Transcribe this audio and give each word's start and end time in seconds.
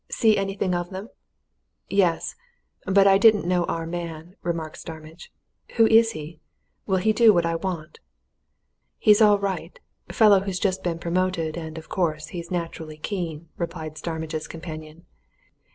See 0.09 0.35
anything 0.35 0.73
of 0.73 0.89
them?" 0.89 1.09
"Yes 1.87 2.33
but 2.87 3.05
I 3.05 3.19
didn't 3.19 3.45
know 3.45 3.65
our 3.65 3.85
man," 3.85 4.35
remarked 4.41 4.79
Starmidge. 4.79 5.31
"Who 5.75 5.85
is 5.85 6.13
he? 6.13 6.39
Will 6.87 6.97
he 6.97 7.13
do 7.13 7.31
what 7.31 7.45
I 7.45 7.53
want?" 7.53 7.99
"He's 8.97 9.21
all 9.21 9.37
right 9.37 9.79
fellow 10.11 10.39
who's 10.39 10.59
just 10.59 10.81
been 10.83 10.97
promoted, 10.97 11.55
and, 11.55 11.77
of 11.77 11.87
course, 11.87 12.29
he's 12.29 12.49
naturally 12.49 12.97
keen," 12.97 13.49
replied 13.57 13.95
Starmidge's 13.95 14.47
companion. 14.47 15.05